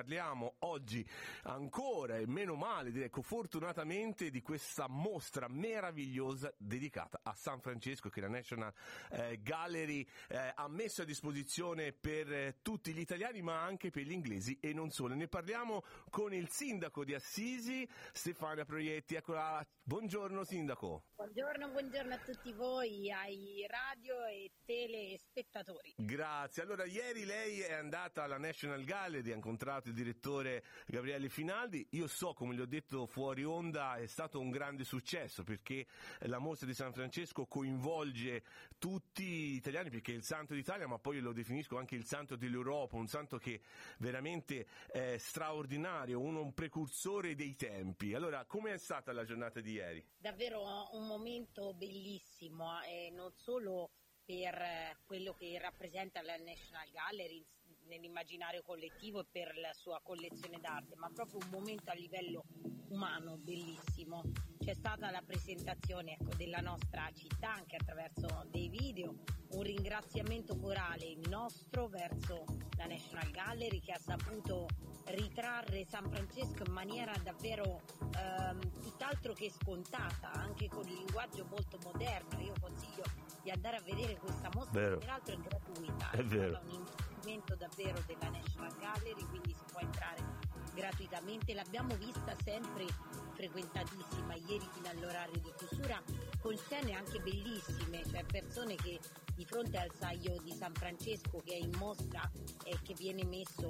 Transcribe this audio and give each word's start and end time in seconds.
Parliamo 0.00 0.54
oggi 0.60 1.06
ancora 1.42 2.16
e 2.16 2.26
meno 2.26 2.54
male, 2.54 2.90
direi, 2.90 3.08
ecco, 3.08 3.20
fortunatamente 3.20 4.30
di 4.30 4.40
questa 4.40 4.88
mostra 4.88 5.46
meravigliosa 5.46 6.50
dedicata 6.56 7.20
a 7.22 7.34
San 7.34 7.60
Francesco 7.60 8.08
che 8.08 8.22
la 8.22 8.28
National 8.28 8.72
eh, 9.10 9.42
Gallery 9.42 10.08
eh, 10.28 10.52
ha 10.54 10.68
messo 10.68 11.02
a 11.02 11.04
disposizione 11.04 11.92
per 11.92 12.32
eh, 12.32 12.56
tutti 12.62 12.94
gli 12.94 13.00
italiani 13.00 13.42
ma 13.42 13.60
anche 13.60 13.90
per 13.90 14.04
gli 14.04 14.12
inglesi 14.12 14.58
e 14.58 14.72
non 14.72 14.88
solo. 14.88 15.14
Ne 15.14 15.28
parliamo 15.28 15.84
con 16.08 16.32
il 16.32 16.48
sindaco 16.48 17.04
di 17.04 17.12
Assisi, 17.12 17.86
Stefania 18.12 18.64
Proietti. 18.64 19.16
Eccola. 19.16 19.62
Buongiorno 19.82 20.44
sindaco. 20.44 21.02
Buongiorno, 21.16 21.68
buongiorno 21.70 22.14
a 22.14 22.18
tutti 22.18 22.52
voi, 22.52 23.10
ai 23.10 23.66
radio 23.66 24.24
e 24.24 24.52
telespettatori. 24.64 25.94
Grazie. 25.96 26.62
Allora, 26.62 26.84
ieri 26.84 27.24
lei 27.24 27.60
è 27.60 27.72
andata 27.72 28.22
alla 28.22 28.38
National 28.38 28.84
Gallery, 28.84 29.32
ha 29.32 29.34
incontrato 29.34 29.89
direttore 29.92 30.64
Gabriele 30.86 31.28
Finaldi. 31.28 31.86
Io 31.90 32.06
so, 32.06 32.32
come 32.34 32.54
gli 32.54 32.60
ho 32.60 32.66
detto 32.66 33.06
fuori 33.06 33.44
onda, 33.44 33.96
è 33.96 34.06
stato 34.06 34.38
un 34.40 34.50
grande 34.50 34.84
successo 34.84 35.42
perché 35.42 35.86
la 36.20 36.38
mostra 36.38 36.66
di 36.66 36.74
San 36.74 36.92
Francesco 36.92 37.46
coinvolge 37.46 38.42
tutti 38.78 39.24
gli 39.24 39.54
italiani 39.54 39.90
perché 39.90 40.12
è 40.12 40.16
il 40.16 40.24
santo 40.24 40.54
d'Italia, 40.54 40.86
ma 40.86 40.98
poi 40.98 41.20
lo 41.20 41.32
definisco 41.32 41.78
anche 41.78 41.94
il 41.94 42.04
santo 42.04 42.36
dell'Europa, 42.36 42.96
un 42.96 43.06
santo 43.06 43.38
che 43.38 43.60
veramente 43.98 44.66
è 44.86 45.16
straordinario, 45.18 46.20
uno, 46.20 46.42
un 46.42 46.52
precursore 46.52 47.34
dei 47.34 47.56
tempi. 47.56 48.14
Allora, 48.14 48.44
come 48.44 48.72
è 48.72 48.78
stata 48.78 49.12
la 49.12 49.24
giornata 49.24 49.60
di 49.60 49.72
ieri? 49.72 50.04
Davvero 50.16 50.88
un 50.92 51.06
momento 51.06 51.74
bellissimo 51.74 52.80
eh, 52.82 53.10
non 53.10 53.32
solo 53.32 53.90
per 54.24 54.54
eh, 54.54 54.96
quello 55.06 55.32
che 55.34 55.58
rappresenta 55.58 56.22
la 56.22 56.36
National 56.36 56.88
Gallery 56.90 57.44
nell'immaginario 57.90 58.62
collettivo 58.62 59.20
e 59.20 59.26
per 59.30 59.58
la 59.58 59.72
sua 59.74 60.00
collezione 60.02 60.58
d'arte, 60.60 60.94
ma 60.96 61.10
proprio 61.12 61.38
un 61.42 61.50
momento 61.50 61.90
a 61.90 61.94
livello 61.94 62.44
umano 62.88 63.36
bellissimo. 63.36 64.22
C'è 64.58 64.74
stata 64.74 65.10
la 65.10 65.22
presentazione 65.22 66.12
ecco, 66.12 66.34
della 66.36 66.60
nostra 66.60 67.10
città 67.12 67.52
anche 67.52 67.76
attraverso 67.76 68.46
dei 68.50 68.68
video, 68.68 69.22
un 69.50 69.62
ringraziamento 69.62 70.56
corale 70.56 71.16
nostro 71.28 71.88
verso 71.88 72.44
la 72.76 72.86
National 72.86 73.30
Gallery 73.30 73.80
che 73.80 73.92
ha 73.92 73.98
saputo 73.98 74.66
ritrarre 75.06 75.84
San 75.84 76.08
Francesco 76.08 76.62
in 76.66 76.72
maniera 76.72 77.12
davvero 77.22 77.80
ehm, 78.16 78.60
tutt'altro 78.80 79.32
che 79.32 79.50
scontata, 79.50 80.30
anche 80.32 80.68
con 80.68 80.86
il 80.86 80.94
linguaggio 80.94 81.44
molto 81.46 81.78
moderno. 81.82 82.38
Io 82.40 82.54
consiglio 82.60 83.02
di 83.42 83.50
andare 83.50 83.76
a 83.76 83.80
vedere 83.82 84.16
questa 84.18 84.48
mostra, 84.54 84.78
Vero. 84.80 84.98
peraltro 84.98 85.34
è 85.34 85.38
gratuita, 85.38 86.10
È 86.10 86.22
vero. 86.22 86.60
un 86.68 86.86
investimento 87.20 87.54
davvero 87.54 88.02
della 88.06 88.30
National 88.30 88.74
Gallery, 88.78 89.26
quindi 89.26 89.52
si 89.52 89.64
può 89.70 89.80
entrare 89.80 90.38
gratuitamente. 90.74 91.52
L'abbiamo 91.52 91.94
vista 91.96 92.34
sempre 92.42 92.86
frequentatissima, 93.34 94.34
ieri 94.34 94.66
fino 94.72 94.88
all'orario 94.88 95.38
di 95.40 95.52
chiusura, 95.56 96.02
con 96.40 96.56
scene 96.56 96.94
anche 96.94 97.20
bellissime, 97.20 98.02
cioè 98.10 98.24
persone 98.24 98.74
che 98.76 98.98
di 99.34 99.44
fronte 99.44 99.78
al 99.78 99.90
saio 99.94 100.38
di 100.42 100.52
San 100.52 100.72
Francesco 100.72 101.40
che 101.44 101.54
è 101.54 101.58
in 101.58 101.72
mostra 101.78 102.30
e 102.64 102.78
che 102.82 102.94
viene 102.94 103.24
messo 103.24 103.68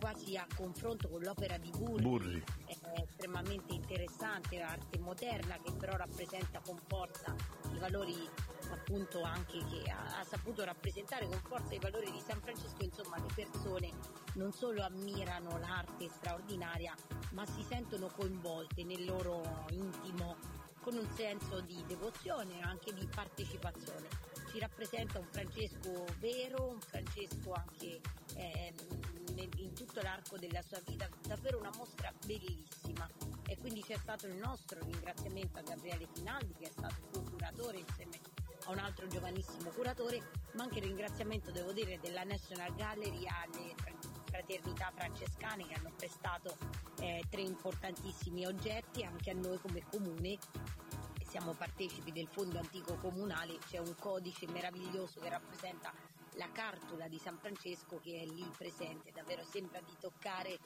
quasi 0.00 0.36
a 0.36 0.46
confronto 0.56 1.08
con 1.08 1.22
l'opera 1.22 1.58
di 1.58 1.70
Burri, 1.70 2.02
Burri. 2.02 2.44
è 2.66 2.76
estremamente 3.00 3.74
interessante, 3.74 4.60
arte 4.60 4.98
moderna 4.98 5.56
che 5.62 5.72
però 5.72 5.96
rappresenta 5.96 6.60
con 6.60 6.76
forza 6.88 7.34
i 7.72 7.78
valori 7.78 8.28
appunto 8.74 9.22
anche 9.22 9.58
che 9.66 9.90
ha, 9.90 10.20
ha 10.20 10.24
saputo 10.24 10.64
rappresentare 10.64 11.26
con 11.26 11.40
forza 11.46 11.74
i 11.74 11.78
valori 11.78 12.10
di 12.10 12.20
San 12.20 12.40
Francesco, 12.40 12.82
insomma 12.82 13.18
le 13.18 13.32
persone 13.34 13.90
non 14.34 14.52
solo 14.52 14.82
ammirano 14.82 15.58
l'arte 15.58 16.08
straordinaria 16.08 16.94
ma 17.32 17.46
si 17.46 17.62
sentono 17.62 18.08
coinvolte 18.08 18.84
nel 18.84 19.04
loro 19.04 19.66
intimo 19.70 20.36
con 20.80 20.96
un 20.96 21.08
senso 21.14 21.60
di 21.60 21.82
devozione 21.86 22.58
e 22.58 22.62
anche 22.62 22.92
di 22.92 23.06
partecipazione. 23.06 24.08
Ci 24.50 24.58
rappresenta 24.58 25.18
un 25.18 25.26
Francesco 25.30 26.04
vero, 26.18 26.70
un 26.70 26.80
Francesco 26.80 27.52
anche 27.52 28.00
nel- 29.32 29.48
in 29.58 29.72
tutto 29.74 30.00
l'arco 30.02 30.36
della 30.38 30.60
sua 30.62 30.80
vita, 30.84 31.08
davvero 31.22 31.58
una 31.58 31.70
mostra 31.76 32.12
bellissima. 32.26 33.08
E 33.46 33.56
quindi 33.58 33.82
c'è 33.82 33.96
stato 33.96 34.26
il 34.26 34.36
nostro 34.36 34.80
ringraziamento 34.82 35.58
a 35.58 35.62
Gabriele 35.62 36.08
Finaldi 36.12 36.54
che 36.54 36.64
è 36.64 36.70
stato 36.70 36.96
il 37.00 37.12
suo 37.12 37.22
curatore 37.22 37.78
insieme 37.78 38.18
a 38.64 38.70
un 38.70 38.78
altro 38.78 39.06
giovanissimo 39.06 39.70
curatore, 39.70 40.30
ma 40.54 40.64
anche 40.64 40.78
il 40.78 40.86
ringraziamento, 40.86 41.50
devo 41.50 41.72
dire, 41.72 41.98
della 42.00 42.24
National 42.24 42.74
Gallery 42.74 43.26
alle 43.26 43.74
fra- 43.76 43.92
fraternità 44.24 44.92
francescane 44.94 45.66
che 45.66 45.74
hanno 45.74 45.92
prestato 45.96 46.56
eh, 47.00 47.22
tre 47.28 47.42
importantissimi 47.42 48.46
oggetti 48.46 49.02
anche 49.04 49.30
a 49.30 49.34
noi 49.34 49.58
come 49.58 49.84
comune 49.90 50.38
siamo 51.32 51.54
partecipi 51.54 52.12
del 52.12 52.28
fondo 52.28 52.58
antico 52.58 52.98
comunale, 52.98 53.56
c'è 53.66 53.78
un 53.78 53.94
codice 53.98 54.46
meraviglioso 54.48 55.18
che 55.18 55.30
rappresenta 55.30 55.90
la 56.34 56.50
cartula 56.52 57.08
di 57.08 57.18
San 57.18 57.38
Francesco 57.38 57.98
che 58.02 58.20
è 58.20 58.26
lì 58.26 58.44
presente, 58.54 59.12
davvero 59.12 59.42
sembra 59.42 59.80
di 59.80 59.96
toccare 59.98 60.58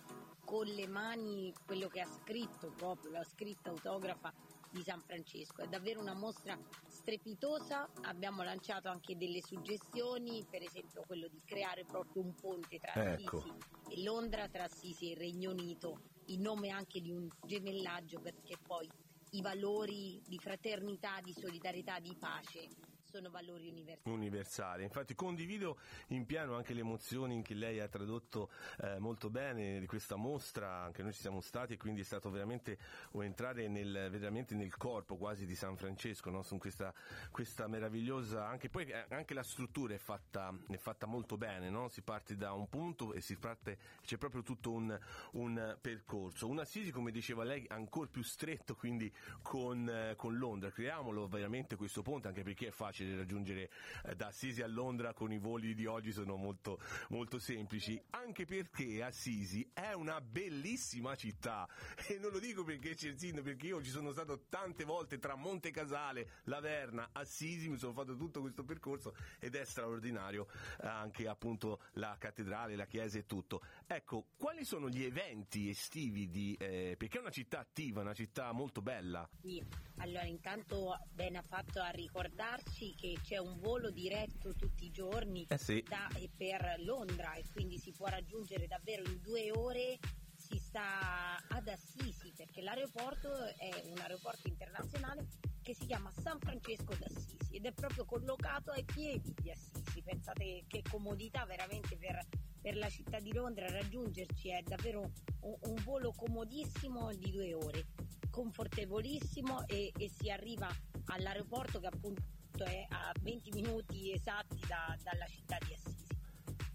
con 0.45 0.67
le 0.67 0.89
mani 0.89 1.55
quello 1.65 1.87
che 1.87 2.01
ha 2.01 2.07
scritto 2.07 2.73
proprio, 2.73 3.13
la 3.13 3.23
scritta 3.23 3.71
autografa 3.71 4.33
di 4.69 4.83
San 4.83 5.03
Francesco. 5.03 5.63
È 5.63 5.69
davvero 5.69 6.01
una 6.01 6.15
mostra 6.15 6.59
strepitosa, 7.07 7.89
abbiamo 8.03 8.43
lanciato 8.43 8.89
anche 8.89 9.17
delle 9.17 9.41
suggestioni, 9.41 10.45
per 10.51 10.63
esempio 10.63 11.05
quello 11.07 11.29
di 11.29 11.41
creare 11.45 11.85
proprio 11.85 12.25
un 12.25 12.35
ponte 12.35 12.81
tra 12.81 13.13
Ecco. 13.13 13.37
Assisi 13.37 13.55
e 13.91 14.03
Londra, 14.03 14.49
tra 14.49 14.65
Assisi 14.65 15.07
e 15.07 15.11
il 15.13 15.17
Regno 15.17 15.53
Unito, 15.53 16.01
in 16.27 16.41
nome 16.41 16.71
anche 16.71 17.01
di 17.01 17.13
un 17.13 17.29
gemellaggio 17.47 18.19
perché 18.19 18.57
poi 18.61 18.91
i 19.31 19.41
valori 19.41 20.21
di 20.27 20.39
fraternità, 20.39 21.21
di 21.23 21.33
solidarietà, 21.33 22.01
di 22.01 22.17
pace 22.19 22.67
sono 23.17 23.31
valori 23.31 23.69
universali. 23.69 24.15
universale. 24.15 24.83
Infatti 24.83 25.15
condivido 25.15 25.79
in 26.09 26.27
pieno 26.27 26.55
anche 26.55 26.75
le 26.75 26.81
emozioni 26.81 27.41
che 27.41 27.55
lei 27.55 27.81
ha 27.81 27.89
tradotto 27.89 28.51
eh, 28.81 28.99
molto 28.99 29.31
bene 29.31 29.81
di 29.81 29.87
questa 29.87 30.17
mostra, 30.17 30.83
anche 30.83 31.03
noi 31.03 31.15
ci 31.15 31.21
siamo 31.21 31.41
stati 31.41 31.73
e 31.73 31.77
quindi 31.79 32.03
è 32.03 32.05
stato 32.05 32.31
veramente 32.31 32.77
un 33.13 33.25
entrare 33.25 33.69
nel, 33.69 34.09
veramente 34.11 34.55
nel 34.55 34.77
corpo 34.77 35.17
quasi 35.17 35.47
di 35.47 35.55
San 35.55 35.79
Francesco, 35.79 36.29
no? 36.29 36.43
su 36.43 36.59
questa, 36.59 36.93
questa 37.31 37.67
meravigliosa, 37.69 38.47
anche 38.47 38.69
poi 38.69 38.85
eh, 38.85 39.07
anche 39.09 39.33
la 39.33 39.43
struttura 39.43 39.95
è 39.95 39.99
fatta, 39.99 40.55
è 40.69 40.77
fatta 40.77 41.07
molto 41.07 41.39
bene, 41.39 41.71
no? 41.71 41.89
si 41.89 42.03
parte 42.03 42.37
da 42.37 42.53
un 42.53 42.69
punto 42.69 43.15
e 43.15 43.23
si 43.23 43.37
parte, 43.37 43.79
c'è 44.03 44.19
proprio 44.19 44.43
tutto 44.43 44.73
un, 44.73 44.99
un 45.33 45.79
percorso. 45.81 46.49
Un 46.49 46.59
Assisi, 46.59 46.91
come 46.91 47.11
diceva 47.11 47.45
lei, 47.45 47.65
ancora 47.69 48.09
più 48.11 48.23
stretto 48.23 48.75
quindi 48.75 49.11
con, 49.41 49.89
eh, 49.89 50.15
con 50.17 50.37
Londra, 50.37 50.71
creiamolo 50.71 51.27
veramente 51.29 51.77
questo 51.77 52.03
ponte 52.03 52.29
anche 52.29 52.43
perché 52.43 52.67
è 52.67 52.71
facile 52.71 53.06
raggiungere 53.15 53.71
eh, 54.05 54.15
da 54.15 54.27
Assisi 54.27 54.63
a 54.63 54.67
Londra 54.67 55.13
con 55.13 55.33
i 55.33 55.39
voli 55.39 55.75
di 55.75 55.87
oggi 55.87 56.13
sono 56.13 56.37
molto, 56.37 56.81
molto 57.11 57.39
semplici, 57.39 58.01
anche 58.11 58.45
perché 58.45 59.03
Assisi 59.03 59.71
è 59.73 59.93
una 59.93 60.21
bellissima 60.21 61.15
città 61.15 61.69
e 62.09 62.19
non 62.19 62.31
lo 62.33 62.39
dico 62.39 62.65
perché 62.65 62.95
c'è 62.95 63.09
il 63.09 63.19
sindaco, 63.19 63.45
perché 63.45 63.67
io 63.67 63.83
ci 63.83 63.91
sono 63.91 64.13
stato 64.13 64.47
tante 64.49 64.85
volte 64.85 65.19
tra 65.19 65.37
Monte 65.37 65.71
Casale, 65.71 66.41
Laverna, 66.45 67.11
Assisi, 67.13 67.69
mi 67.69 67.79
sono 67.79 67.93
fatto 67.93 68.17
tutto 68.17 68.41
questo 68.41 68.65
percorso 68.65 69.15
ed 69.39 69.55
è 69.55 69.65
straordinario 69.65 70.47
eh, 70.81 70.87
anche 70.87 71.29
appunto 71.29 71.81
la 71.93 72.17
cattedrale, 72.19 72.77
la 72.77 72.87
chiesa 72.87 73.19
e 73.19 73.27
tutto. 73.27 73.63
Ecco, 73.87 74.29
quali 74.37 74.65
sono 74.65 74.89
gli 74.89 75.05
eventi 75.05 75.69
estivi 75.69 76.29
di, 76.29 76.55
eh, 76.59 76.95
perché 76.99 77.19
è 77.19 77.21
una 77.21 77.31
città 77.31 77.61
attiva, 77.61 78.01
una 78.01 78.15
città 78.15 78.53
molto 78.53 78.83
bella. 78.83 79.29
Sì, 79.41 79.63
allora 79.99 80.25
intanto 80.25 80.99
bene 81.13 81.39
ha 81.39 81.43
fatto 81.43 81.81
a 81.81 81.91
ricordarci 81.91 82.95
che 82.97 83.19
c'è 83.23 83.39
un 83.39 83.59
volo 83.61 83.91
diretto 83.91 84.55
tutti 84.55 84.87
i 84.87 84.91
giorni 84.91 85.47
Eh 85.49 85.59
sì. 85.59 85.85
da 85.87 86.09
e 86.17 86.29
per 86.37 86.77
Londra 86.81 87.35
e 87.35 87.45
quindi 87.53 87.79
si 87.79 87.93
può 87.93 88.07
raggiungere 88.07 88.67
davvero 88.67 89.05
in 89.09 89.21
due 89.23 89.53
ore 89.53 89.99
si 90.37 90.59
sta 90.59 91.37
ad 91.49 91.69
Assisi 91.69 92.33
perché 92.37 92.63
l'aeroporto 92.63 93.33
è 93.57 93.83
un 93.91 93.99
aeroporto 93.99 94.49
internazionale 94.49 95.27
che 95.63 95.75
si 95.75 95.87
chiama 95.87 96.13
San 96.23 96.39
Francesco 96.39 96.95
d'Assisi 96.95 97.57
ed 97.57 97.67
è 97.67 97.73
proprio 97.73 98.05
collocato 98.05 98.71
ai 98.71 98.85
piedi 98.85 99.35
di 99.35 99.51
Assisi. 99.51 100.03
Pensate 100.03 100.65
che 100.69 100.83
comodità 100.89 101.45
veramente 101.45 101.97
per, 101.97 102.25
per 102.61 102.77
la 102.77 102.89
città 102.89 103.19
di 103.19 103.33
Londra 103.33 103.69
raggiungerci 103.69 104.51
è 104.51 104.63
davvero 104.63 105.11
un, 105.41 105.57
un 105.61 105.75
volo 105.83 106.13
comodissimo 106.13 107.13
di 107.15 107.33
due 107.33 107.53
ore, 107.55 107.87
confortevolissimo 108.31 109.67
e, 109.67 109.91
e 109.97 110.09
si 110.09 110.31
arriva 110.31 110.69
all'aeroporto 111.07 111.81
che 111.81 111.87
appunto 111.89 112.23
è 112.65 112.87
a 112.89 113.13
20 113.21 113.51
minuti 113.51 114.13
esatti 114.13 114.59
da- 114.67 114.97
dalla 115.03 115.27
città 115.27 115.59
di 115.67 115.75
Assisi. 115.75 116.05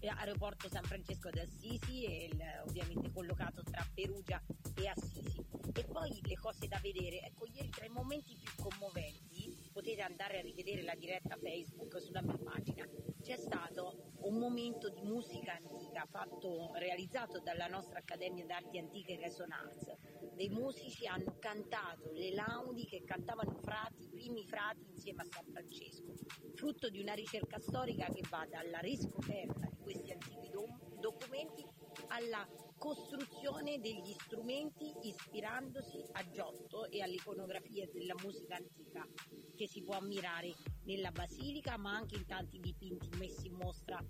Aeroporto 0.04 0.68
San 0.68 0.82
Francesco 0.82 1.30
d'Assisi, 1.30 2.04
è 2.04 2.24
il- 2.24 2.62
ovviamente 2.66 3.12
collocato 3.12 3.62
tra 3.62 3.86
Perugia 3.94 4.42
e 4.74 4.88
Assisi. 4.88 5.40
E 5.74 5.84
poi 5.84 6.20
le 6.22 6.34
cose 6.34 6.66
da 6.66 6.78
vedere, 6.82 7.20
ecco 7.20 7.46
ieri 7.46 7.70
tra 7.70 7.84
i 7.84 7.88
momenti 7.88 8.36
più 8.36 8.50
commoventi, 8.56 9.70
potete 9.72 10.02
andare 10.02 10.38
a 10.38 10.42
rivedere 10.42 10.82
la 10.82 10.94
diretta 10.96 11.38
Facebook 11.40 12.00
sulla 12.00 12.20
mia 12.20 12.36
pagina, 12.36 12.84
c'è 13.22 13.36
stato 13.36 14.12
un 14.22 14.38
momento 14.38 14.88
di 14.90 15.02
musica 15.02 15.54
antica 15.54 16.04
fatto, 16.10 16.72
realizzato 16.74 17.38
dalla 17.38 17.68
nostra 17.68 18.00
Accademia 18.00 18.44
d'Arti 18.44 18.78
Antiche 18.78 19.16
Resonance. 19.16 20.21
Dei 20.42 20.50
musici 20.50 21.06
hanno 21.06 21.36
cantato 21.38 22.10
le 22.14 22.32
laudi 22.34 22.84
che 22.86 23.04
cantavano 23.04 23.54
frati, 23.62 24.02
i 24.02 24.08
primi 24.08 24.44
frati 24.44 24.82
insieme 24.90 25.22
a 25.22 25.24
San 25.24 25.44
Francesco, 25.52 26.16
frutto 26.56 26.88
di 26.88 26.98
una 27.00 27.14
ricerca 27.14 27.60
storica 27.60 28.06
che 28.08 28.22
va 28.28 28.44
dalla 28.50 28.80
riscoperta 28.80 29.68
di 29.68 29.78
questi 29.84 30.10
antichi 30.10 30.50
do- 30.50 30.80
documenti 30.98 31.64
alla 32.08 32.44
costruzione 32.76 33.78
degli 33.78 34.12
strumenti 34.14 34.92
ispirandosi 35.02 36.04
a 36.10 36.28
Giotto 36.28 36.90
e 36.90 37.02
all'iconografia 37.02 37.86
della 37.92 38.16
musica 38.20 38.56
antica 38.56 39.06
che 39.54 39.68
si 39.68 39.80
può 39.84 39.94
ammirare 39.94 40.52
nella 40.84 41.10
basilica 41.10 41.76
ma 41.76 41.94
anche 41.94 42.16
in 42.16 42.26
tanti 42.26 42.58
dipinti 42.58 43.08
messi 43.18 43.46
in 43.46 43.54
mostra 43.54 44.04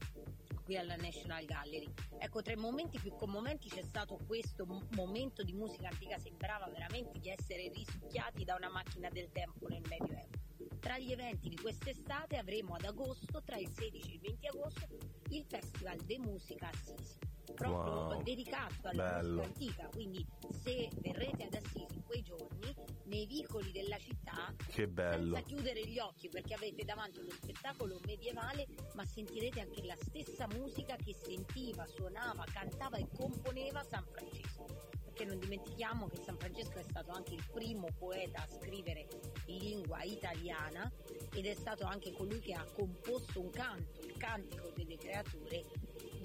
qui 0.62 0.76
alla 0.76 0.96
National 0.96 1.44
Gallery. 1.44 1.92
Ecco, 2.18 2.40
tra 2.42 2.52
i 2.52 2.56
momenti 2.56 2.98
più 2.98 3.14
commoventi 3.16 3.68
c'è 3.68 3.82
stato 3.82 4.18
questo 4.26 4.64
momento 4.90 5.42
di 5.42 5.52
musica 5.52 5.88
antica, 5.88 6.18
sembrava 6.18 6.68
veramente 6.68 7.18
di 7.18 7.28
essere 7.28 7.70
risucchiati 7.74 8.44
da 8.44 8.54
una 8.54 8.70
macchina 8.70 9.08
del 9.08 9.30
tempo 9.32 9.66
nel 9.68 9.82
Medioevo. 9.88 10.40
Tra 10.78 10.98
gli 10.98 11.12
eventi 11.12 11.48
di 11.48 11.56
quest'estate 11.56 12.36
avremo 12.36 12.74
ad 12.74 12.84
agosto, 12.84 13.42
tra 13.42 13.56
il 13.56 13.68
16 13.68 14.10
e 14.10 14.14
il 14.14 14.20
20 14.20 14.46
agosto, 14.46 14.88
il 15.30 15.44
Festival 15.48 15.96
de 15.98 16.18
Musica 16.18 16.68
Assisi 16.68 17.31
proprio 17.52 17.92
wow. 17.92 18.22
dedicato 18.22 18.88
alla 18.88 19.20
Bello. 19.20 19.42
musica 19.42 19.50
antica, 19.52 19.88
quindi 19.92 20.26
se 20.62 20.88
verrete 21.00 21.44
ad 21.44 21.54
Assisi 21.54 21.94
in 21.94 22.04
quei 22.04 22.22
giorni, 22.22 22.74
nei 23.04 23.26
vicoli 23.26 23.70
della 23.72 23.98
città, 23.98 24.54
senza 24.68 25.40
chiudere 25.42 25.86
gli 25.86 25.98
occhi 25.98 26.28
perché 26.28 26.54
avete 26.54 26.84
davanti 26.84 27.20
uno 27.20 27.30
spettacolo 27.30 28.00
medievale, 28.06 28.66
ma 28.94 29.04
sentirete 29.04 29.60
anche 29.60 29.84
la 29.84 29.96
stessa 29.96 30.46
musica 30.54 30.96
che 30.96 31.14
sentiva, 31.14 31.86
suonava, 31.86 32.44
cantava 32.52 32.96
e 32.96 33.08
componeva 33.14 33.82
San 33.84 34.04
Francesco. 34.10 34.90
Perché 35.04 35.24
non 35.26 35.38
dimentichiamo 35.38 36.06
che 36.08 36.16
San 36.24 36.38
Francesco 36.38 36.78
è 36.78 36.82
stato 36.82 37.10
anche 37.10 37.34
il 37.34 37.44
primo 37.52 37.88
poeta 37.98 38.42
a 38.42 38.48
scrivere 38.48 39.06
in 39.46 39.58
lingua 39.58 40.02
italiana 40.04 40.90
ed 41.34 41.44
è 41.44 41.54
stato 41.54 41.84
anche 41.84 42.12
colui 42.12 42.40
che 42.40 42.54
ha 42.54 42.64
composto 42.72 43.40
un 43.40 43.50
canto, 43.50 44.00
il 44.00 44.16
cantico 44.16 44.70
delle 44.74 44.96
creature 44.96 45.62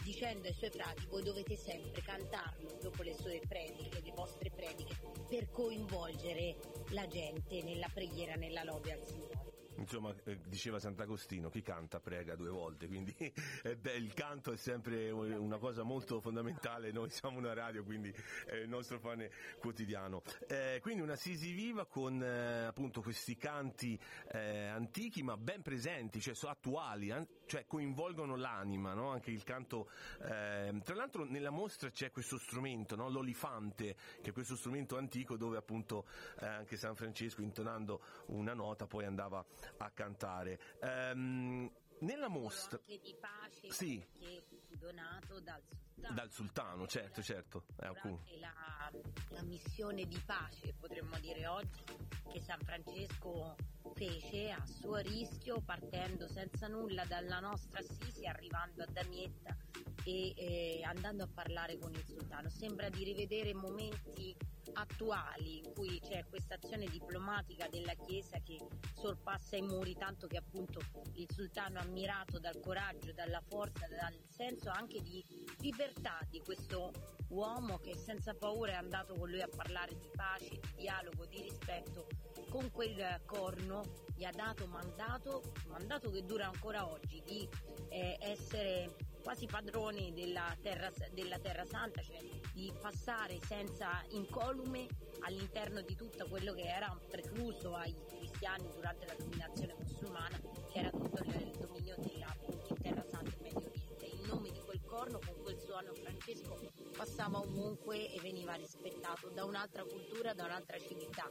dicendo 0.08 0.48
ai 0.48 0.54
suoi 0.54 0.70
frati 0.70 1.06
voi 1.08 1.22
dovete 1.22 1.58
sempre 1.58 2.02
cantarlo 2.02 2.78
dopo 2.82 3.04
le 3.04 3.14
sue 3.14 3.42
prediche, 3.46 4.00
le 4.02 4.14
vostre 4.16 4.50
prediche, 4.50 4.96
per 5.28 5.52
coinvolgere 5.52 6.56
la 6.92 7.06
gente 7.08 7.62
nella 7.62 7.90
preghiera, 7.94 8.36
nella 8.36 8.64
lode 8.64 8.94
al 8.94 9.06
Signore. 9.06 9.57
Insomma, 9.78 10.14
eh, 10.24 10.40
diceva 10.48 10.80
Sant'Agostino, 10.80 11.50
chi 11.50 11.62
canta 11.62 12.00
prega 12.00 12.36
due 12.36 12.50
volte, 12.50 12.88
quindi 12.88 13.14
eh, 13.64 13.76
beh, 13.76 13.94
il 13.94 14.14
canto 14.14 14.52
è 14.52 14.58
sempre 14.58 15.12
una 15.12 15.58
cosa 15.58 15.84
molto 15.84 16.20
fondamentale, 16.20 16.92
noi 16.92 17.10
siamo 17.10 17.38
una 17.38 17.54
radio, 17.54 17.84
quindi 17.84 18.14
è 18.46 18.56
il 18.56 18.70
nostro 18.70 19.00
pane 19.00 19.30
quotidiano. 19.60 20.24
Eh, 20.48 20.80
quindi 20.82 21.02
una 21.02 21.16
Sisi 21.16 21.52
viva 21.52 21.86
con 21.86 22.24
eh, 22.24 22.66
appunto 22.66 23.02
questi 23.02 23.36
canti 23.36 24.00
eh, 24.32 24.68
antichi 24.68 25.24
ma 25.24 25.38
ben 25.38 25.62
presenti, 25.62 26.20
cioè 26.22 26.34
sono 26.34 26.52
attuali, 26.52 27.14
cioè 27.46 27.66
coinvolgono 27.66 28.36
l'anima, 28.36 28.94
no? 28.94 29.12
anche 29.12 29.32
il 29.32 29.44
canto. 29.44 29.90
Ehm, 30.24 30.82
tra 30.84 30.96
l'altro 30.96 31.24
nella 31.24 31.50
mostra 31.50 31.90
c'è 31.90 32.12
questo 32.12 32.38
strumento, 32.38 32.96
no? 32.96 33.10
l'olifante, 33.10 33.96
che 34.22 34.30
è 34.30 34.34
questo 34.34 34.56
strumento 34.56 34.98
antico 34.98 35.38
dove 35.38 35.58
appunto 35.58 36.06
eh, 36.40 36.46
anche 36.46 36.78
San 36.78 36.96
Francesco 36.96 37.42
intonando 37.42 38.02
una 38.28 38.54
nota 38.54 38.86
poi 38.88 39.06
andava 39.06 39.46
a 39.78 39.92
cantare. 39.92 40.60
Um, 40.82 41.72
nella 42.00 42.28
mostra... 42.28 42.78
Anche 42.78 43.00
di 43.00 43.16
pace, 43.20 43.72
sì. 43.72 44.06
che 44.20 44.44
donato 44.78 45.40
dal 45.40 45.62
sultano. 45.68 46.14
Dal 46.14 46.32
sultano, 46.32 46.88
certo, 46.88 47.24
certo. 47.24 47.66
Eh, 47.80 48.40
la, 48.40 48.92
la 49.30 49.42
missione 49.44 50.06
di 50.06 50.20
pace, 50.24 50.74
potremmo 50.74 51.18
dire 51.20 51.48
oggi, 51.48 51.84
che 52.32 52.40
San 52.40 52.60
Francesco 52.60 53.56
fece 53.96 54.52
a 54.52 54.64
suo 54.66 54.98
rischio, 54.98 55.62
partendo 55.62 56.28
senza 56.28 56.68
nulla 56.68 57.04
dalla 57.06 57.40
nostra 57.40 57.80
Assisi, 57.80 58.28
arrivando 58.28 58.84
a 58.84 58.86
Damietta 58.86 59.58
e 60.04 60.34
eh, 60.36 60.84
andando 60.84 61.24
a 61.24 61.28
parlare 61.28 61.80
con 61.80 61.94
il 61.94 62.06
sultano. 62.06 62.50
Sembra 62.50 62.90
di 62.90 63.04
rivedere 63.04 63.54
momenti 63.56 64.36
attuali 64.74 65.58
in 65.58 65.74
cui 65.74 66.00
c'è 66.00 66.26
questa 66.30 66.56
azione 66.56 66.86
diplomatica 66.86 67.68
della 67.68 67.94
Chiesa 67.94 68.40
che 68.40 68.58
sorpassa 68.96 69.56
i 69.56 69.62
muri, 69.62 69.96
tanto 69.96 70.28
che 70.28 70.38
appunto 70.38 70.80
il 71.14 71.28
sultano 71.32 71.80
ammirato 71.80 72.40
dal 72.40 72.60
coraggio, 72.60 73.14
dalla 73.14 73.42
forza, 73.48 73.88
dal 73.88 74.16
senso 74.30 74.70
anche 74.70 75.02
di 75.02 75.24
libertà 75.60 76.20
di 76.30 76.42
questo 76.42 76.92
uomo 77.30 77.78
che 77.78 77.96
senza 77.96 78.34
paura 78.34 78.74
è 78.74 78.76
andato 78.76 79.16
con 79.16 79.30
lui 79.30 79.42
a 79.42 79.50
parlare 79.54 79.96
di 79.96 80.10
pace, 80.14 80.50
di 80.50 80.74
dialogo, 80.76 81.26
di 81.26 81.42
rispetto, 81.42 82.08
con 82.50 82.72
quel 82.72 83.22
corno. 83.26 84.06
Gli 84.16 84.24
ha 84.24 84.32
dato 84.32 84.66
mandato, 84.66 85.44
mandato 85.68 86.10
che 86.10 86.24
dura 86.24 86.48
ancora 86.48 86.90
oggi, 86.90 87.22
di 87.24 87.48
eh, 87.90 88.18
essere 88.20 88.96
quasi 89.28 89.46
padroni 89.46 90.14
della 90.14 90.56
terra, 90.62 90.90
della 91.12 91.38
terra 91.38 91.66
Santa, 91.66 92.02
cioè 92.02 92.18
di 92.54 92.72
passare 92.80 93.38
senza 93.46 94.02
incolume 94.12 94.88
all'interno 95.20 95.82
di 95.82 95.98
tutto 95.98 96.28
quello 96.30 96.54
che 96.54 96.62
era 96.62 96.98
precluso 97.10 97.76
ai 97.76 97.94
cristiani 98.08 98.72
durante 98.74 99.06
la 99.06 99.16
dominazione 99.18 99.76
musulmana, 99.80 100.40
che 100.72 100.80
era 100.80 100.92
tutto 100.92 101.22
il 101.26 101.52
dominio 101.60 101.96
della 101.98 102.34
in 102.70 102.82
Terra 102.82 103.04
Santa 103.04 103.36
e 103.36 103.42
Medio 103.42 103.68
Oriente. 103.68 104.06
Il 104.06 104.28
nome 104.30 104.50
di 104.50 104.62
quel 104.62 104.82
corno 104.86 105.20
con 105.20 105.36
quel 105.44 105.60
suono 105.60 105.94
Francesco 105.94 106.58
passava 106.96 107.40
ovunque 107.40 108.10
e 108.10 108.22
veniva 108.22 108.54
rispettato 108.54 109.28
da 109.28 109.44
un'altra 109.44 109.84
cultura, 109.84 110.34
da 110.34 110.46
un'altra 110.46 110.80
civiltà, 110.80 111.30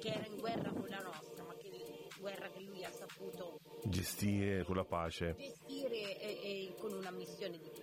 che 0.00 0.08
era 0.08 0.26
in 0.26 0.36
guerra 0.36 0.72
con 0.72 0.88
la 0.88 0.98
nostra, 0.98 1.44
ma 1.44 1.54
che 1.54 1.70
guerra 2.20 2.50
che 2.50 2.60
lui 2.60 2.84
ha 2.84 2.90
saputo 2.90 3.60
gestire 3.84 4.62
con 4.64 4.76
la 4.76 4.84
pace. 4.84 5.34
Gestire 5.38 5.69
con 6.78 6.92
una 6.92 7.10
missione 7.10 7.58
diplomatica. 7.58 7.79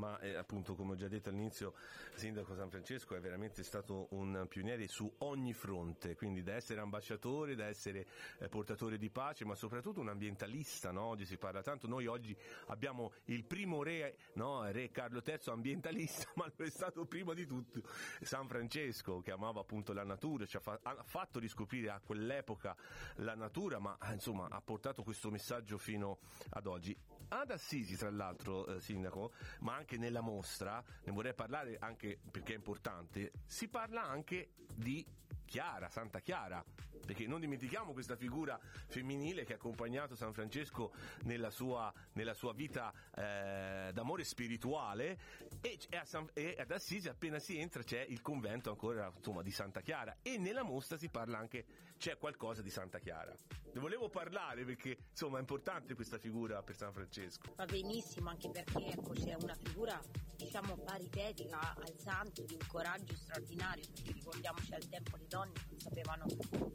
Ma 0.00 0.18
eh, 0.20 0.34
appunto, 0.34 0.74
come 0.74 0.92
ho 0.92 0.96
già 0.96 1.08
detto 1.08 1.28
all'inizio, 1.28 1.74
Sindaco 2.14 2.54
San 2.54 2.70
Francesco 2.70 3.14
è 3.14 3.20
veramente 3.20 3.62
stato 3.62 4.06
un 4.12 4.46
pioniere 4.48 4.88
su 4.88 5.12
ogni 5.18 5.52
fronte, 5.52 6.16
quindi 6.16 6.42
da 6.42 6.54
essere 6.54 6.80
ambasciatore, 6.80 7.54
da 7.54 7.66
essere 7.66 8.06
eh, 8.38 8.48
portatore 8.48 8.96
di 8.96 9.10
pace, 9.10 9.44
ma 9.44 9.54
soprattutto 9.54 10.00
un 10.00 10.08
ambientalista, 10.08 10.90
no? 10.90 11.02
Oggi 11.02 11.26
si 11.26 11.36
parla 11.36 11.60
tanto, 11.60 11.86
noi 11.86 12.06
oggi 12.06 12.34
abbiamo 12.68 13.12
il 13.24 13.44
primo 13.44 13.82
re, 13.82 14.16
no? 14.36 14.64
re 14.70 14.90
Carlo 14.90 15.20
III 15.22 15.38
ambientalista, 15.48 16.30
ma 16.36 16.50
lo 16.56 16.64
è 16.64 16.70
stato 16.70 17.04
prima 17.04 17.34
di 17.34 17.44
tutto 17.44 17.82
San 18.22 18.48
Francesco, 18.48 19.20
che 19.20 19.32
amava 19.32 19.60
appunto 19.60 19.92
la 19.92 20.04
natura, 20.04 20.46
ci 20.46 20.56
ha, 20.56 20.60
fa- 20.60 20.80
ha 20.82 21.02
fatto 21.02 21.38
riscoprire 21.38 21.90
a 21.90 22.00
quell'epoca 22.00 22.74
la 23.16 23.34
natura, 23.34 23.78
ma 23.78 23.98
insomma 24.12 24.48
ha 24.48 24.62
portato 24.62 25.02
questo 25.02 25.30
messaggio 25.30 25.76
fino 25.76 26.20
ad 26.52 26.66
oggi. 26.66 26.96
Ad 27.32 27.50
Assisi, 27.50 27.96
tra 27.96 28.10
l'altro, 28.10 28.66
eh, 28.66 28.80
Sindaco, 28.80 29.32
ma 29.60 29.76
anche 29.76 29.89
nella 29.96 30.20
mostra, 30.20 30.82
ne 31.04 31.12
vorrei 31.12 31.34
parlare 31.34 31.76
anche 31.78 32.18
perché 32.30 32.52
è 32.52 32.56
importante, 32.56 33.32
si 33.46 33.68
parla 33.68 34.02
anche 34.02 34.52
di 34.74 35.04
Chiara, 35.50 35.88
Santa 35.88 36.20
Chiara, 36.20 36.64
perché 37.04 37.26
non 37.26 37.40
dimentichiamo 37.40 37.92
questa 37.92 38.14
figura 38.14 38.56
femminile 38.86 39.44
che 39.44 39.54
ha 39.54 39.56
accompagnato 39.56 40.14
San 40.14 40.32
Francesco 40.32 40.92
nella 41.24 41.50
sua, 41.50 41.92
nella 42.12 42.34
sua 42.34 42.52
vita 42.52 42.92
eh, 43.16 43.90
d'amore 43.92 44.22
spirituale 44.22 45.18
e, 45.60 45.76
e, 45.88 46.00
San, 46.04 46.28
e, 46.34 46.54
ad 46.56 46.70
Assisi 46.70 47.08
appena 47.08 47.40
si 47.40 47.58
entra 47.58 47.82
c'è 47.82 48.00
il 48.08 48.20
convento 48.20 48.70
ancora 48.70 49.10
insomma, 49.12 49.42
di 49.42 49.50
Santa 49.50 49.80
Chiara 49.80 50.18
e 50.22 50.38
nella 50.38 50.62
mostra 50.62 50.96
si 50.96 51.08
parla 51.08 51.38
anche, 51.38 51.64
c'è 51.98 52.16
qualcosa 52.16 52.62
di 52.62 52.70
Santa 52.70 53.00
Chiara. 53.00 53.34
Ne 53.72 53.80
volevo 53.80 54.08
parlare 54.08 54.64
perché 54.64 54.96
insomma 55.10 55.36
è 55.36 55.40
importante 55.40 55.94
questa 55.94 56.18
figura 56.18 56.62
per 56.62 56.74
San 56.74 56.92
Francesco. 56.92 57.54
Va 57.54 57.66
benissimo 57.66 58.28
anche 58.28 58.50
perché 58.50 58.84
ecco, 58.86 59.12
c'è 59.12 59.36
una 59.40 59.54
figura 59.54 60.00
diciamo 60.36 60.76
paritetica 60.78 61.76
al 61.76 61.94
santo 61.96 62.42
di 62.42 62.54
un 62.54 62.66
coraggio 62.66 63.14
straordinario 63.14 63.84
perché 63.94 64.12
ricordiamoci 64.12 64.74
al 64.74 64.88
tempo 64.88 65.16
le 65.16 65.26
donne 65.28 65.52
non 65.68 65.78
sapevano 65.78 66.26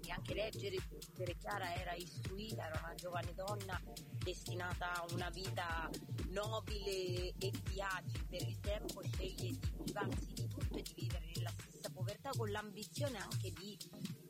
neanche 0.03 0.33
leggere, 0.33 0.77
scrivere. 0.99 1.35
Chiara 1.37 1.75
era 1.75 1.93
istruita, 1.93 2.65
era 2.65 2.79
una 2.81 2.95
giovane 2.95 3.33
donna 3.33 3.81
destinata 4.23 4.93
a 4.93 5.05
una 5.11 5.29
vita 5.29 5.89
nobile 6.29 7.33
e 7.37 7.51
di 7.51 7.61
per 8.27 8.41
il 8.41 8.59
tempo, 8.59 9.01
sceglie 9.03 9.51
di 9.51 9.59
privarsi 9.83 10.33
di 10.33 10.47
tutto 10.47 10.77
e 10.77 10.81
di 10.81 10.93
vivere 10.95 11.31
nella 11.35 11.49
stessa 11.49 11.89
povertà 11.89 12.29
con 12.35 12.49
l'ambizione 12.49 13.17
anche 13.17 13.51
di 13.51 13.77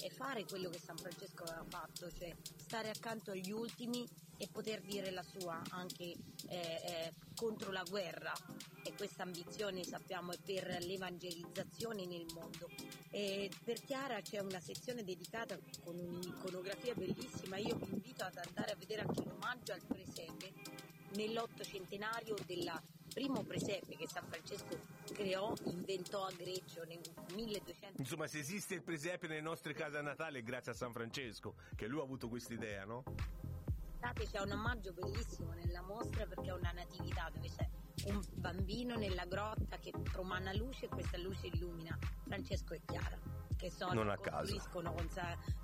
fare 0.09 0.45
quello 0.45 0.69
che 0.69 0.79
San 0.79 0.97
Francesco 0.97 1.43
aveva 1.43 1.65
fatto, 1.67 2.11
cioè 2.11 2.35
stare 2.57 2.89
accanto 2.89 3.31
agli 3.31 3.51
ultimi 3.51 4.07
e 4.37 4.47
poter 4.51 4.81
dire 4.81 5.11
la 5.11 5.23
sua 5.23 5.61
anche 5.69 6.03
eh, 6.03 6.15
eh, 6.49 7.13
contro 7.35 7.71
la 7.71 7.83
guerra 7.87 8.33
e 8.83 8.93
questa 8.95 9.23
ambizione 9.23 9.83
sappiamo 9.83 10.33
è 10.33 10.37
per 10.43 10.83
l'evangelizzazione 10.83 12.05
nel 12.05 12.25
mondo. 12.33 12.69
E 13.09 13.49
per 13.63 13.81
Chiara 13.81 14.21
c'è 14.21 14.39
una 14.39 14.59
sezione 14.59 15.03
dedicata 15.03 15.57
con 15.83 15.97
un'iconografia 15.97 16.93
bellissima, 16.93 17.57
io 17.57 17.75
vi 17.77 17.93
invito 17.93 18.23
ad 18.23 18.37
andare 18.37 18.71
a 18.71 18.75
vedere 18.75 19.01
anche 19.01 19.23
l'omaggio 19.23 19.73
al 19.73 19.81
presepe 19.85 20.53
nell'ottocentenario 21.15 22.35
del 22.45 22.63
primo 23.15 23.43
presepe 23.43 23.95
che 23.95 24.09
San 24.09 24.27
Francesco 24.27 24.77
creò, 25.13 25.53
inventò 25.67 26.25
a 26.25 26.31
Greccio 26.33 26.83
nel 26.83 26.99
1200. 27.33 28.01
Insomma, 28.01 28.27
se 28.27 28.39
esiste 28.39 28.73
il 28.73 28.81
presepe 28.81 29.27
nelle 29.27 29.39
nostre 29.39 29.73
case 29.73 29.97
a 29.97 30.01
Natale 30.01 30.39
è 30.39 30.43
grazie 30.43 30.73
a 30.73 30.75
San 30.75 30.91
Francesco, 30.91 31.55
che 31.77 31.87
lui 31.87 32.01
ha 32.01 32.03
avuto 32.03 32.27
questa 32.27 32.53
idea, 32.53 32.83
no? 32.83 33.03
C'è 34.29 34.41
un 34.41 34.51
omaggio 34.51 34.91
bellissimo 34.91 35.53
nella 35.53 35.81
mostra 35.81 36.25
perché 36.25 36.49
è 36.49 36.53
una 36.53 36.71
natività 36.73 37.31
dove 37.33 37.49
c'è 37.49 37.67
un 38.11 38.21
bambino 38.33 38.97
nella 38.97 39.25
grotta 39.25 39.77
che 39.77 39.91
promana 39.91 40.53
luce 40.53 40.85
e 40.85 40.89
questa 40.89 41.17
luce 41.17 41.47
illumina 41.47 41.97
Francesco 42.27 42.73
e 42.73 42.81
Chiara 42.85 43.34
che 43.55 43.71
sono, 43.71 43.93
non 43.93 44.09
a 44.09 44.17
caso. 44.17 44.61
con, 44.71 44.83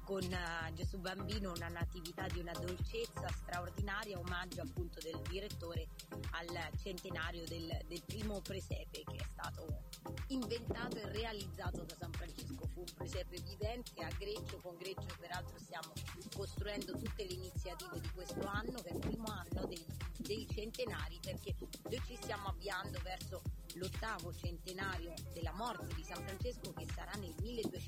con 0.04 0.24
uh, 0.24 0.74
Gesù 0.74 0.98
Bambino 1.00 1.52
una 1.52 1.68
natività 1.68 2.28
di 2.28 2.40
una 2.40 2.54
dolcezza 2.54 3.28
straordinaria, 3.28 4.18
omaggio 4.18 4.62
appunto 4.62 5.00
del 5.00 5.20
direttore 5.30 5.88
al 6.32 6.70
centenario 6.78 7.46
del, 7.46 7.80
del 7.88 8.04
primo 8.06 8.42
presepe 8.42 9.04
che 9.04 9.16
è 9.16 9.26
stato 9.32 9.84
inventato 10.28 10.98
e 10.98 11.12
realizzato 11.12 11.84
da 11.84 11.96
San 11.96 12.12
Francesco. 12.12 12.68
Fu 12.68 12.80
un 12.80 12.94
presepe 12.96 13.40
vivente 13.42 14.04
a 14.04 14.10
Greccio, 14.18 14.60
con 14.62 14.76
Greccio 14.78 15.16
peraltro 15.20 15.58
stiamo 15.60 15.94
costruendo 16.36 16.98
tutte 16.98 17.26
le 17.26 17.34
iniziative 17.34 18.00
di 18.00 18.10
questo 18.12 18.46
anno, 18.46 18.82
che 18.82 18.90
è 18.90 18.94
il 18.94 19.00
primo 19.00 19.28
anno 19.28 19.66
dei, 19.68 19.86
dei 20.18 20.48
centenari, 20.50 21.20
perché 21.22 21.56
noi 21.84 22.02
ci 22.06 22.16
stiamo 22.16 22.48
avviando 22.48 23.00
verso 23.04 23.42
l'ottavo 23.76 24.34
centenario 24.34 25.14
della 25.34 25.54
morte 25.54 25.94
di 25.96 26.04
San 26.04 26.22
Francesco 26.26 26.74
che 26.74 26.86
sarà 26.94 27.12
nel 27.14 27.34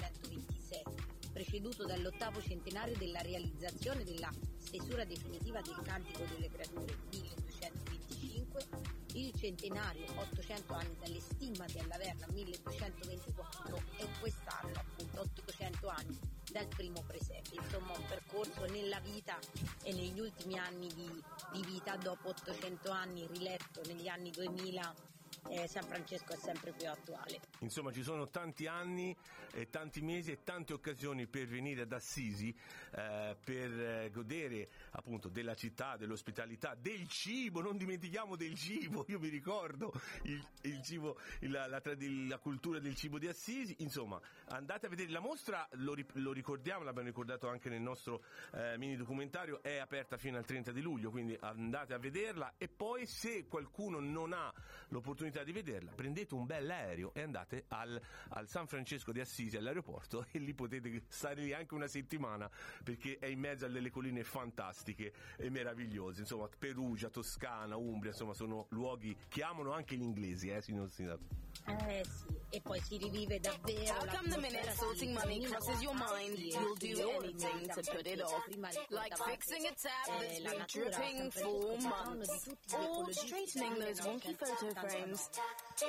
1226, 0.03 0.83
preceduto 1.31 1.85
dall'ottavo 1.85 2.41
centenario 2.41 2.95
della 2.97 3.21
realizzazione 3.21 4.03
della 4.03 4.31
stesura 4.57 5.05
definitiva 5.05 5.61
del 5.61 5.79
Cantico 5.83 6.23
delle 6.25 6.49
Creature 6.49 6.97
1225, 7.11 8.67
il 9.13 9.33
centenario 9.35 10.05
800 10.15 10.73
anni 10.73 10.95
dalle 10.99 11.19
stimmate 11.19 11.79
alla 11.79 11.97
Verna 11.97 12.25
1224 12.31 13.81
e 13.97 14.07
quest'anno 14.19 14.73
appunto 14.73 15.21
800 15.21 15.87
anni 15.87 16.19
dal 16.51 16.67
primo 16.67 17.01
presepe, 17.05 17.55
insomma 17.55 17.97
un 17.97 18.05
percorso 18.07 18.65
nella 18.65 18.99
vita 18.99 19.37
e 19.83 19.93
negli 19.93 20.19
ultimi 20.19 20.57
anni 20.57 20.87
di, 20.93 21.09
di 21.53 21.63
vita 21.65 21.95
dopo 21.97 22.29
800 22.29 22.91
anni 22.91 23.25
riletto 23.27 23.81
negli 23.85 24.07
anni 24.07 24.29
2000 24.29 25.11
eh, 25.49 25.67
San 25.67 25.83
Francesco 25.83 26.33
è 26.33 26.37
sempre 26.37 26.71
più 26.71 26.89
attuale. 26.89 27.39
Insomma 27.59 27.91
ci 27.91 28.03
sono 28.03 28.29
tanti 28.29 28.67
anni, 28.67 29.15
e 29.53 29.69
tanti 29.69 30.01
mesi 30.01 30.31
e 30.31 30.43
tante 30.43 30.73
occasioni 30.73 31.27
per 31.27 31.45
venire 31.47 31.83
ad 31.83 31.91
Assisi, 31.91 32.49
eh, 32.95 33.37
per 33.43 33.79
eh, 33.79 34.09
godere 34.11 34.69
appunto 34.91 35.29
della 35.29 35.53
città, 35.53 35.95
dell'ospitalità, 35.95 36.75
del 36.75 37.07
cibo, 37.07 37.61
non 37.61 37.77
dimentichiamo 37.77 38.35
del 38.35 38.55
cibo, 38.55 39.05
io 39.07 39.19
mi 39.19 39.29
ricordo 39.29 39.93
il, 40.23 40.43
il 40.61 40.81
cibo, 40.81 41.19
la, 41.41 41.67
la, 41.67 41.81
la, 41.83 42.37
cultura 42.39 42.79
del 42.79 42.95
cibo 42.95 43.19
di 43.19 43.27
Assisi, 43.27 43.75
insomma 43.79 44.19
andate 44.47 44.87
a 44.87 44.89
vedere. 44.89 45.11
La 45.11 45.19
mostra, 45.19 45.67
lo, 45.73 45.95
lo 46.13 46.31
ricordiamo, 46.31 46.83
l'abbiamo 46.83 47.07
ricordato 47.07 47.47
anche 47.47 47.69
nel 47.69 47.81
nostro 47.81 48.23
eh, 48.53 48.75
mini 48.77 48.95
documentario, 48.95 49.61
è 49.61 49.77
aperta 49.77 50.17
fino 50.17 50.37
al 50.37 50.45
30 50.45 50.71
di 50.71 50.81
luglio, 50.81 51.11
quindi 51.11 51.37
andate 51.39 51.93
a 51.93 51.99
vederla. 51.99 52.55
E 52.57 52.67
poi 52.67 53.05
se 53.05 53.45
qualcuno 53.45 53.99
non 53.99 54.33
ha 54.33 54.51
l'opportunità 54.89 55.32
di 55.41 55.51
vederla, 55.51 55.91
prendete 55.95 56.35
un 56.35 56.45
bel 56.45 56.69
aereo 56.69 57.11
e 57.15 57.21
andate 57.21 57.65
al, 57.69 57.99
al 58.29 58.47
San 58.47 58.67
Francesco 58.67 59.11
di 59.11 59.19
Assisi 59.19 59.57
all'aeroporto 59.57 60.27
e 60.31 60.37
lì 60.37 60.53
potete 60.53 61.05
stare 61.07 61.41
lì 61.41 61.53
anche 61.53 61.73
una 61.73 61.87
settimana 61.87 62.47
perché 62.83 63.17
è 63.17 63.25
in 63.25 63.39
mezzo 63.39 63.65
a 63.65 63.69
delle 63.69 63.89
colline 63.89 64.23
fantastiche 64.23 65.13
e 65.37 65.49
meravigliose, 65.49 66.21
insomma 66.21 66.47
Perugia, 66.55 67.09
Toscana, 67.09 67.75
Umbria, 67.75 68.11
insomma 68.11 68.35
sono 68.35 68.67
luoghi 68.69 69.17
che 69.27 69.41
amano 69.41 69.71
anche 69.71 69.95
gli 69.95 70.03
inglesi, 70.03 70.49
eh 70.49 70.61
signor 70.61 70.91
Sindaco. 70.91 71.23
Eh 71.65 72.03
sì, 72.03 72.42
e 72.53 72.61
poi 72.61 72.79
si 72.81 72.97
rivive 72.97 73.39
davvero 73.39 73.93
How 73.93 74.05
come 74.05 74.29
the 74.29 74.37
minute 74.37 74.71
sorting 74.77 75.13
money 75.13 75.41
crosses 75.41 75.81
your 75.81 75.95
mind, 75.95 76.37
you'll 76.37 76.75
do 76.75 77.09
anything 77.19 77.67
to 77.67 77.81
put 77.91 78.05
it 78.05 78.21
off? 78.21 78.45
Like 78.89 79.17
fixing 79.17 79.65
a 79.65 79.73
tap 79.73 80.07
that's 80.19 80.39
been 80.39 80.63
dripping 80.67 81.31
for 81.31 81.77
months, 81.81 82.49
or 82.77 83.11
straightening 83.11 83.79
those 83.79 83.99
wonky 84.01 84.35
photo 84.37 84.71
frames. 84.79 85.29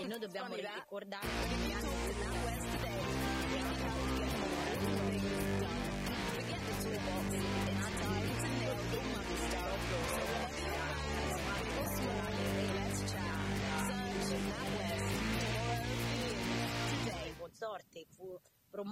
E 0.01 0.07
noi 0.07 0.19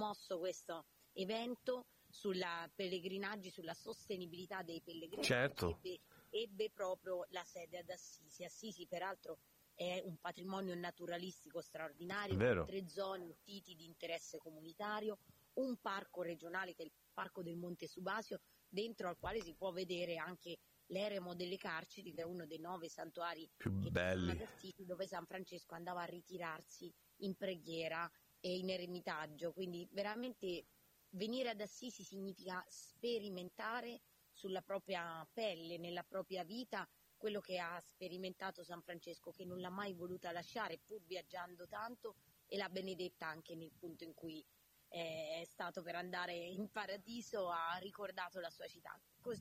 promosso 0.03 0.37
questo 0.37 0.85
evento 1.13 1.85
sulla 2.09 2.69
pellegrinaggi, 2.75 3.49
sulla 3.49 3.73
sostenibilità 3.73 4.61
dei 4.61 4.81
pellegrinaggi. 4.81 5.27
Certo. 5.27 5.69
Ebbe, 5.69 5.99
ebbe 6.29 6.69
proprio 6.71 7.25
la 7.29 7.43
sede 7.43 7.77
ad 7.77 7.89
Assisi. 7.89 8.43
Assisi 8.43 8.85
peraltro 8.85 9.37
è 9.73 10.01
un 10.03 10.17
patrimonio 10.19 10.75
naturalistico 10.75 11.61
straordinario, 11.61 12.35
Vero. 12.35 12.65
tre 12.65 12.87
zone 12.89 13.37
titi 13.43 13.75
di 13.75 13.85
interesse 13.85 14.37
comunitario, 14.37 15.19
un 15.53 15.79
parco 15.79 16.21
regionale 16.21 16.73
che 16.73 16.83
è 16.83 16.85
il 16.85 16.91
Parco 17.13 17.41
del 17.41 17.55
Monte 17.55 17.87
Subasio, 17.87 18.41
dentro 18.67 19.07
al 19.07 19.17
quale 19.17 19.41
si 19.41 19.53
può 19.53 19.71
vedere 19.71 20.17
anche 20.17 20.57
l'eremo 20.87 21.33
delle 21.33 21.57
carceri, 21.57 22.11
che 22.11 22.21
è 22.21 22.25
uno 22.25 22.45
dei 22.45 22.59
nove 22.59 22.89
santuari 22.89 23.49
più 23.55 23.71
belli 23.71 24.37
dove 24.77 25.07
San 25.07 25.25
Francesco 25.25 25.75
andava 25.75 26.01
a 26.01 26.05
ritirarsi 26.05 26.91
in 27.17 27.35
preghiera 27.35 28.11
e 28.45 28.57
in 28.57 28.69
eremitaggio, 28.69 29.53
quindi 29.53 29.87
veramente 29.93 30.65
venire 31.11 31.47
ad 31.51 31.61
Assisi 31.61 32.03
significa 32.03 32.61
sperimentare 32.67 34.01
sulla 34.33 34.61
propria 34.61 35.25
pelle, 35.31 35.77
nella 35.77 36.03
propria 36.03 36.43
vita, 36.43 36.85
quello 37.15 37.39
che 37.39 37.57
ha 37.57 37.79
sperimentato 37.79 38.61
San 38.61 38.81
Francesco, 38.81 39.31
che 39.31 39.45
non 39.45 39.61
l'ha 39.61 39.69
mai 39.69 39.93
voluta 39.93 40.33
lasciare, 40.33 40.77
pur 40.83 41.01
viaggiando 41.05 41.69
tanto, 41.69 42.15
e 42.49 42.57
l'ha 42.57 42.67
benedetta 42.67 43.27
anche 43.27 43.55
nel 43.55 43.71
punto 43.71 44.03
in 44.03 44.13
cui 44.13 44.45
è 44.93 45.43
stato 45.45 45.81
per 45.81 45.95
andare 45.95 46.35
in 46.35 46.69
paradiso, 46.69 47.49
ha 47.49 47.77
ricordato 47.81 48.39
la 48.39 48.51
sua 48.51 48.67
città, 48.67 48.95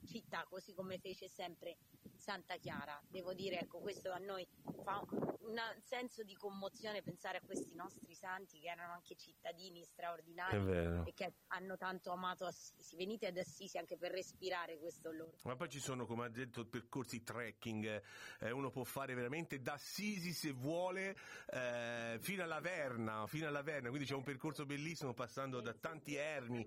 città 0.06 0.47
così 0.49 0.73
come 0.73 0.99
fece 0.99 1.28
sempre 1.28 1.76
Santa 2.16 2.56
Chiara. 2.56 2.99
Devo 3.09 3.35
dire, 3.35 3.59
ecco, 3.59 3.80
questo 3.80 4.12
a 4.12 4.18
noi 4.18 4.49
fa 4.82 5.04
un 5.40 5.61
senso 5.82 6.23
di 6.23 6.35
commozione 6.35 7.02
pensare 7.02 7.38
a 7.38 7.40
questi 7.42 7.75
nostri 7.75 8.14
santi 8.14 8.61
che 8.61 8.68
erano 8.68 8.92
anche 8.92 9.16
cittadini 9.16 9.85
straordinari 9.85 11.04
e 11.04 11.12
che 11.12 11.35
hanno 11.49 11.76
tanto 11.76 12.12
amato 12.12 12.47
Assisi. 12.47 12.97
Venite 12.97 13.26
ad 13.26 13.37
Assisi 13.37 13.76
anche 13.76 13.99
per 13.99 14.12
respirare 14.12 14.78
questo 14.78 15.11
loro. 15.11 15.37
Ma 15.42 15.56
poi 15.56 15.68
ci 15.68 15.80
sono, 15.80 16.06
come 16.06 16.25
ha 16.25 16.28
detto, 16.28 16.64
percorsi 16.64 17.23
trekking, 17.23 18.02
eh, 18.40 18.50
uno 18.52 18.71
può 18.71 18.85
fare 18.85 19.14
veramente 19.14 19.61
da 19.61 19.75
Assisi 19.75 20.32
se 20.32 20.52
vuole 20.52 21.16
eh, 21.50 22.18
fino 22.21 22.42
alla 22.42 22.61
Verna, 22.61 23.26
fino 23.26 23.49
alla 23.49 23.62
Verna, 23.62 23.88
quindi 23.88 24.06
c'è 24.06 24.14
un 24.14 24.23
percorso 24.23 24.64
bellissimo 24.64 25.12
passando 25.42 25.61
da 25.61 25.75
tanti 25.75 26.14
ermi. 26.14 26.66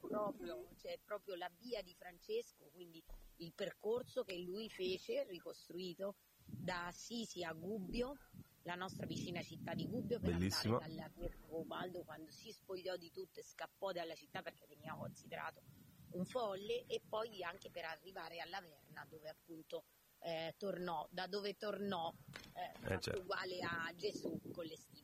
Proprio, 0.00 0.68
c'è 0.76 0.98
proprio 1.04 1.36
la 1.36 1.50
via 1.58 1.82
di 1.82 1.94
Francesco, 1.94 2.68
quindi 2.72 3.02
il 3.36 3.52
percorso 3.54 4.24
che 4.24 4.36
lui 4.38 4.68
fece, 4.68 5.24
ricostruito 5.24 6.16
da 6.44 6.86
Assisi 6.86 7.44
a 7.44 7.52
Gubbio, 7.52 8.18
la 8.62 8.74
nostra 8.74 9.06
vicina 9.06 9.40
città 9.42 9.74
di 9.74 9.86
Gubbio, 9.86 10.18
per 10.18 10.32
Bellissimo. 10.32 10.78
andare 10.78 11.10
dalla 11.16 11.64
Baldo 11.64 12.02
quando 12.02 12.30
si 12.30 12.50
spogliò 12.50 12.96
di 12.96 13.10
tutto 13.10 13.38
e 13.38 13.44
scappò 13.44 13.92
dalla 13.92 14.14
città 14.14 14.42
perché 14.42 14.66
veniva 14.66 14.96
considerato 14.96 15.62
un 16.10 16.24
folle 16.24 16.84
e 16.86 17.00
poi 17.08 17.42
anche 17.42 17.70
per 17.70 17.84
arrivare 17.84 18.40
alla 18.40 18.60
Verna 18.60 19.06
dove 19.08 19.28
appunto 19.28 19.84
eh, 20.22 20.54
tornò, 20.56 21.06
da 21.10 21.26
dove 21.26 21.56
tornò 21.56 22.12
eh, 22.54 22.94
eh, 22.94 23.00
certo. 23.00 23.20
uguale 23.20 23.60
a 23.60 23.92
Gesù 23.96 24.40
con 24.52 24.64
le 24.64 24.76
stimmate. 24.76 25.02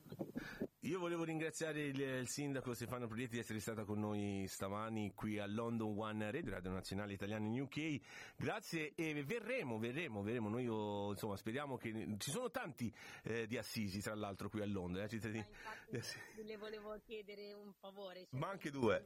Io 0.83 0.97
volevo 0.97 1.25
ringraziare 1.25 1.87
il, 1.87 1.99
il, 1.99 2.27
sindaco 2.29 2.73
Stefano 2.73 3.05
Prietti 3.05 3.33
di 3.33 3.39
essere 3.39 3.59
stata 3.59 3.83
con 3.83 3.99
noi 3.99 4.45
stamani 4.47 5.13
qui 5.13 5.37
a 5.37 5.45
London 5.45 5.93
One 5.95 6.31
Radio, 6.31 6.51
Radio 6.51 6.71
Nazionale 6.71 7.13
Italiana 7.13 7.45
in 7.45 7.59
UK. 7.59 7.99
Grazie 8.37 8.95
e 8.95 9.23
verremo, 9.25 9.77
verremo, 9.77 10.23
verremo. 10.23 10.47
Noi 10.47 10.67
oh, 10.69 11.11
insomma 11.11 11.35
speriamo 11.35 11.75
che 11.75 12.15
ci 12.17 12.31
sono 12.31 12.49
tanti 12.49 12.91
eh, 13.23 13.45
di 13.45 13.57
Assisi 13.57 13.99
tra 13.99 14.15
l'altro 14.15 14.49
qui 14.49 14.61
a 14.61 14.65
Londra, 14.65 15.03
eh, 15.03 15.09
cittadini. 15.09 15.45
Infatti, 15.91 16.43
le 16.43 16.55
volevo 16.55 16.97
chiedere 17.03 17.51
un 17.51 17.73
favore. 17.73 18.25
Cioè, 18.29 18.39
Ma 18.39 18.47
anche 18.47 18.71
due. 18.71 19.05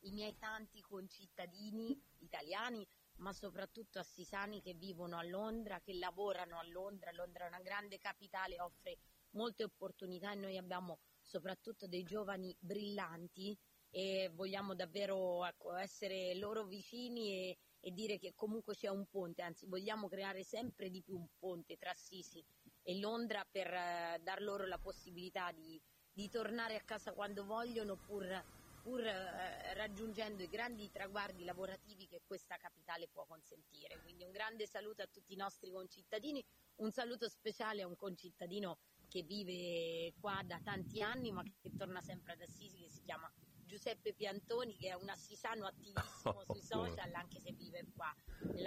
I 0.00 0.10
miei 0.10 0.36
tanti 0.36 0.80
concittadini 0.80 1.96
italiani 2.18 2.86
ma 3.18 3.32
soprattutto 3.32 3.98
assisani 3.98 4.60
che 4.60 4.74
vivono 4.74 5.16
a 5.16 5.22
Londra, 5.22 5.80
che 5.80 5.94
lavorano 5.94 6.58
a 6.58 6.66
Londra. 6.68 7.12
Londra 7.12 7.44
è 7.44 7.48
una 7.48 7.60
grande 7.60 7.98
capitale, 7.98 8.60
offre 8.60 8.98
molte 9.30 9.64
opportunità 9.64 10.32
e 10.32 10.36
noi 10.36 10.56
abbiamo 10.56 10.98
soprattutto 11.22 11.86
dei 11.86 12.02
giovani 12.04 12.54
brillanti 12.58 13.56
e 13.90 14.30
vogliamo 14.34 14.74
davvero 14.74 15.44
ecco, 15.46 15.74
essere 15.74 16.34
loro 16.34 16.64
vicini 16.64 17.32
e, 17.32 17.58
e 17.80 17.90
dire 17.92 18.18
che 18.18 18.34
comunque 18.34 18.74
c'è 18.74 18.88
un 18.88 19.06
ponte, 19.06 19.42
anzi 19.42 19.66
vogliamo 19.66 20.08
creare 20.08 20.42
sempre 20.42 20.90
di 20.90 21.02
più 21.02 21.16
un 21.16 21.26
ponte 21.38 21.76
tra 21.76 21.92
Sisi 21.94 22.44
e 22.82 22.98
Londra 22.98 23.46
per 23.50 23.66
eh, 23.72 24.20
dar 24.22 24.40
loro 24.40 24.66
la 24.66 24.78
possibilità 24.78 25.52
di, 25.52 25.80
di, 26.12 26.28
tornare 26.28 26.76
a 26.76 26.82
casa 26.82 27.12
quando 27.12 27.44
vogliono 27.44 27.96
pur, 27.96 28.44
pur 28.88 29.04
eh, 29.04 29.74
raggiungendo 29.74 30.42
i 30.42 30.48
grandi 30.48 30.90
traguardi 30.90 31.44
lavorativi 31.44 32.06
che 32.06 32.22
questa 32.26 32.56
capitale 32.56 33.06
può 33.06 33.26
consentire. 33.26 34.00
Quindi 34.00 34.24
un 34.24 34.30
grande 34.30 34.66
saluto 34.66 35.02
a 35.02 35.06
tutti 35.06 35.34
i 35.34 35.36
nostri 35.36 35.70
concittadini, 35.70 36.42
un 36.76 36.90
saluto 36.90 37.28
speciale 37.28 37.82
a 37.82 37.86
un 37.86 37.96
concittadino 37.96 38.78
che 39.06 39.22
vive 39.24 40.14
qua 40.18 40.40
da 40.42 40.58
tanti 40.64 41.02
anni 41.02 41.30
ma 41.32 41.42
che 41.42 41.70
torna 41.76 42.00
sempre 42.00 42.32
ad 42.32 42.40
Assisi 42.40 42.78
che 42.78 42.88
si 42.88 43.02
chiama 43.04 43.30
Giuseppe 43.66 44.14
Piantoni 44.14 44.76
che 44.78 44.88
è 44.88 44.94
un 44.94 45.10
assisano 45.10 45.66
attivissimo 45.66 46.42
sui 46.48 46.62
social 46.62 47.12
anche 47.12 47.40
se 47.40 47.52
vive 47.52 47.84
qua 47.94 48.14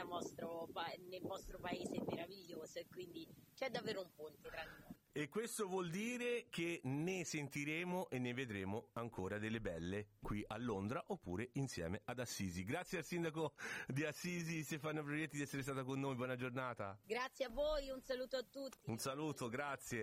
vostro, 0.06 0.70
nel 1.10 1.22
vostro 1.22 1.58
paese 1.58 2.00
meraviglioso 2.06 2.78
e 2.78 2.86
quindi 2.88 3.28
c'è 3.56 3.70
davvero 3.70 4.01
un 4.01 4.13
ponte 4.13 4.50
tra 4.50 4.63
di 4.63 4.84
noi. 4.84 5.00
E 5.13 5.27
questo 5.27 5.68
vuol 5.68 5.89
dire 5.89 6.46
che 6.50 6.80
ne 6.86 7.25
sentiremo 7.25 8.10
e 8.10 8.18
ne 8.18 8.34
vedremo 8.34 8.91
ancora 8.94 9.39
delle 9.39 9.60
belle 9.60 10.12
qui 10.22 10.41
a 10.48 10.58
Londra 10.58 11.03
oppure 11.08 11.50
insieme 11.56 12.01
ad 12.06 12.20
Assisi. 12.20 12.63
Grazie 12.63 13.00
al 13.00 13.03
sindaco 13.03 13.56
di 13.88 14.06
Assisi 14.06 14.63
Stefano 14.63 15.03
Proietti 15.03 15.36
di 15.36 15.44
essere 15.44 15.63
stata 15.63 15.84
con 15.84 16.00
noi, 16.00 16.15
buona 16.15 16.38
giornata. 16.38 16.98
Grazie 17.03 17.44
a 17.44 17.50
voi, 17.50 17.89
un 17.89 18.00
saluto 18.01 18.38
a 18.38 18.44
tutti. 18.50 18.77
Un 18.89 19.00
saluto, 19.00 19.50
grazie. 19.50 20.00